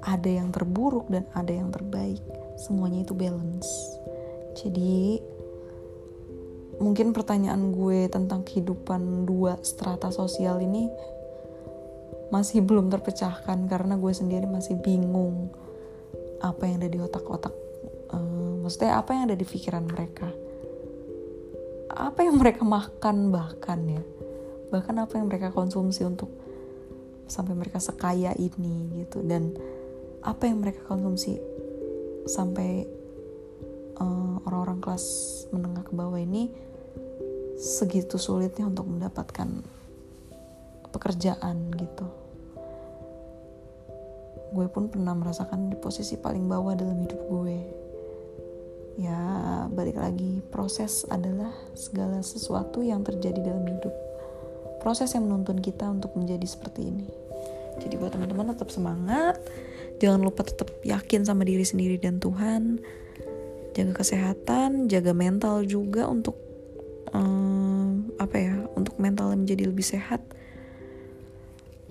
ada 0.01 0.29
yang 0.29 0.49
terburuk 0.49 1.07
dan 1.09 1.25
ada 1.33 1.53
yang 1.53 1.69
terbaik. 1.69 2.21
Semuanya 2.57 3.05
itu 3.05 3.13
balance. 3.13 3.69
Jadi 4.57 5.21
mungkin 6.81 7.13
pertanyaan 7.13 7.71
gue 7.71 8.09
tentang 8.09 8.41
kehidupan 8.41 9.29
dua 9.29 9.61
strata 9.61 10.09
sosial 10.09 10.59
ini 10.61 10.89
masih 12.33 12.63
belum 12.63 12.89
terpecahkan 12.89 13.69
karena 13.69 13.99
gue 13.99 14.13
sendiri 14.15 14.47
masih 14.47 14.79
bingung 14.81 15.51
apa 16.41 16.65
yang 16.65 16.81
ada 16.81 16.89
di 16.89 16.97
otak-otak 16.97 17.53
uh, 18.11 18.53
maksudnya 18.61 18.99
apa 18.99 19.15
yang 19.15 19.23
ada 19.31 19.35
di 19.35 19.45
pikiran 19.47 19.83
mereka. 19.87 20.29
Apa 21.91 22.23
yang 22.23 22.39
mereka 22.39 22.63
makan 22.63 23.35
bahkan 23.35 23.79
ya. 23.83 24.03
Bahkan 24.71 24.95
apa 24.95 25.19
yang 25.19 25.27
mereka 25.27 25.51
konsumsi 25.51 26.07
untuk 26.07 26.31
sampai 27.27 27.55
mereka 27.55 27.83
sekaya 27.83 28.31
ini 28.39 29.03
gitu. 29.03 29.19
Dan 29.23 29.51
apa 30.21 30.45
yang 30.45 30.61
mereka 30.61 30.85
konsumsi 30.85 31.41
sampai 32.29 32.85
uh, 33.97 34.37
orang-orang 34.45 34.79
kelas 34.81 35.05
menengah 35.49 35.81
ke 35.81 35.93
bawah 35.97 36.21
ini 36.21 36.53
segitu 37.57 38.21
sulitnya 38.21 38.69
untuk 38.69 38.85
mendapatkan 38.89 39.49
pekerjaan 40.93 41.73
gitu. 41.73 42.05
Gue 44.51 44.67
pun 44.67 44.91
pernah 44.91 45.15
merasakan 45.15 45.71
di 45.71 45.77
posisi 45.79 46.19
paling 46.19 46.45
bawah 46.45 46.75
dalam 46.75 46.99
hidup 47.01 47.21
gue. 47.25 47.59
Ya 48.99 49.17
balik 49.71 49.97
lagi 49.97 50.43
proses 50.51 51.07
adalah 51.07 51.55
segala 51.73 52.19
sesuatu 52.19 52.83
yang 52.83 53.01
terjadi 53.07 53.39
dalam 53.39 53.63
hidup. 53.63 53.93
Proses 54.83 55.13
yang 55.15 55.29
menuntun 55.29 55.63
kita 55.63 55.87
untuk 55.87 56.17
menjadi 56.17 56.43
seperti 56.43 56.89
ini 56.89 57.20
jadi 57.79 57.95
buat 57.95 58.11
teman-teman 58.11 58.51
tetap 58.51 58.69
semangat. 58.73 59.39
Jangan 60.01 60.21
lupa 60.25 60.41
tetap 60.41 60.73
yakin 60.81 61.23
sama 61.23 61.45
diri 61.45 61.61
sendiri 61.61 62.01
dan 62.01 62.17
Tuhan. 62.17 62.81
Jaga 63.71 64.03
kesehatan 64.03 64.91
jaga 64.91 65.15
mental 65.15 65.63
juga 65.63 66.09
untuk 66.09 66.35
um, 67.15 68.11
apa 68.19 68.35
ya 68.35 68.55
untuk 68.75 68.99
mentalnya 68.99 69.37
menjadi 69.39 69.69
lebih 69.71 69.85
sehat. 69.85 70.19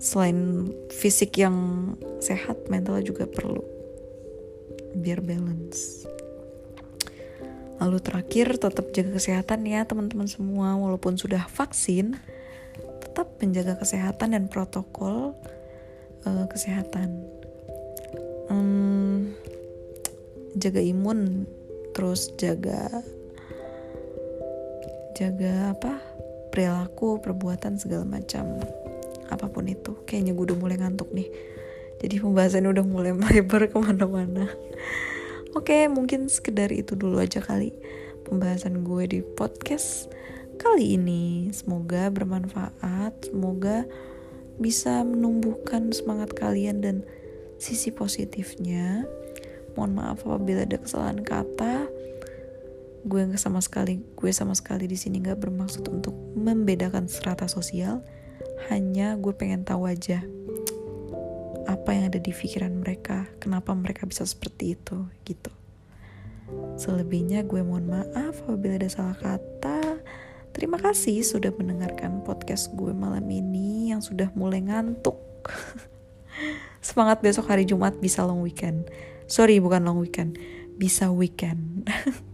Selain 0.01 0.69
fisik 0.91 1.39
yang 1.39 1.55
sehat 2.21 2.69
mentalnya 2.69 3.05
juga 3.05 3.25
perlu 3.25 3.63
biar 4.97 5.23
balance. 5.23 6.05
Lalu 7.81 7.97
terakhir 7.97 8.61
tetap 8.61 8.93
jaga 8.93 9.17
kesehatan 9.17 9.65
ya 9.65 9.87
teman-teman 9.89 10.29
semua. 10.29 10.77
Walaupun 10.77 11.17
sudah 11.17 11.49
vaksin 11.49 12.19
tetap 13.01 13.41
menjaga 13.41 13.75
kesehatan 13.81 14.37
dan 14.37 14.45
protokol 14.45 15.33
uh, 16.25 16.45
kesehatan. 16.49 17.25
Um, 18.51 19.33
jaga 20.59 20.83
imun 20.83 21.47
terus 21.95 22.31
jaga 22.35 22.89
jaga 25.15 25.75
apa? 25.77 26.01
Perilaku 26.51 27.23
perbuatan 27.23 27.79
segala 27.79 28.03
macam. 28.03 28.59
Apa 29.31 29.47
pun 29.47 29.69
itu. 29.69 29.95
Kayaknya 30.03 30.35
gue 30.35 30.45
udah 30.51 30.59
mulai 30.59 30.77
ngantuk 30.81 31.13
nih. 31.15 31.29
Jadi 32.01 32.17
pembahasan 32.17 32.67
udah 32.67 32.83
mulai 32.83 33.13
melebar 33.21 33.69
ke 33.69 33.77
mana-mana. 33.77 34.49
Oke 35.51 35.85
mungkin 35.91 36.31
sekedar 36.31 36.71
itu 36.71 36.95
dulu 36.95 37.19
aja 37.19 37.43
kali 37.43 37.75
pembahasan 38.23 38.87
gue 38.87 39.03
di 39.05 39.19
podcast 39.19 40.07
kali 40.55 40.95
ini. 40.95 41.51
Semoga 41.51 42.07
bermanfaat 42.07 43.27
semoga 43.27 43.83
bisa 44.57 45.05
menumbuhkan 45.05 45.93
semangat 45.93 46.33
kalian 46.35 46.83
dan 46.83 46.95
sisi 47.61 47.93
positifnya. 47.93 49.05
Mohon 49.77 49.91
maaf 49.95 50.25
apabila 50.25 50.65
ada 50.65 50.81
kesalahan 50.81 51.21
kata. 51.21 51.87
Gue 53.01 53.21
nggak 53.25 53.41
sama 53.41 53.61
sekali 53.63 54.01
gue 54.17 54.31
sama 54.33 54.53
sekali 54.53 54.85
di 54.85 54.97
sini 54.97 55.21
nggak 55.21 55.41
bermaksud 55.41 55.85
untuk 55.89 56.13
membedakan 56.33 57.07
strata 57.07 57.45
sosial. 57.45 58.01
Hanya 58.69 59.17
gue 59.17 59.33
pengen 59.33 59.65
tahu 59.65 59.89
aja 59.89 60.21
apa 61.65 61.89
yang 61.93 62.13
ada 62.13 62.19
di 62.21 62.29
pikiran 62.29 62.77
mereka. 62.77 63.25
Kenapa 63.41 63.73
mereka 63.73 64.05
bisa 64.05 64.25
seperti 64.27 64.77
itu 64.77 65.07
gitu. 65.25 65.49
Selebihnya 66.77 67.47
gue 67.47 67.63
mohon 67.63 67.87
maaf 67.87 68.43
apabila 68.43 68.75
ada 68.77 68.89
salah 68.91 69.17
kata 69.17 69.80
terima 70.51 70.77
kasih 70.79 71.23
sudah 71.23 71.51
mendengarkan 71.55 72.23
podcast 72.23 72.71
gue 72.75 72.91
malam 72.91 73.23
ini 73.27 73.95
yang 73.95 74.03
sudah 74.03 74.31
mulai 74.35 74.63
ngantuk 74.63 75.17
semangat 76.85 77.23
besok 77.23 77.51
hari 77.51 77.67
Jumat 77.67 77.97
bisa 77.99 78.23
long 78.23 78.43
weekend 78.43 78.87
sorry 79.27 79.57
bukan 79.57 79.83
long 79.83 79.99
weekend 79.99 80.35
bisa 80.75 81.11
weekend 81.13 81.87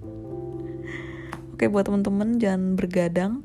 Oke 1.57 1.73
buat 1.73 1.89
temen-temen 1.89 2.37
jangan 2.37 2.77
bergadang. 2.77 3.41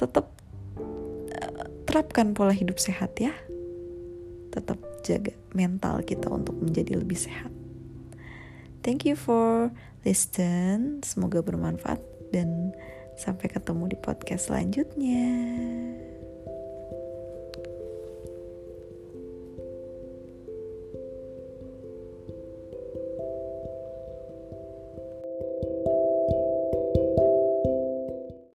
Tetap 0.00 0.32
uh, 0.80 1.68
terapkan 1.84 2.32
pola 2.32 2.56
hidup 2.56 2.80
sehat 2.80 3.12
ya. 3.20 3.36
Tetap 4.48 4.80
jaga 5.04 5.36
mental 5.52 6.00
kita 6.00 6.32
untuk 6.32 6.56
menjadi 6.56 6.96
lebih 6.96 7.20
sehat. 7.20 7.52
Thank 8.80 9.04
you 9.04 9.20
for 9.20 9.68
listen. 10.00 11.04
Semoga 11.04 11.44
bermanfaat 11.44 12.00
dan 12.32 12.72
sampai 13.22 13.46
ketemu 13.46 13.94
di 13.94 13.98
podcast 14.02 14.50
selanjutnya. 14.50 15.30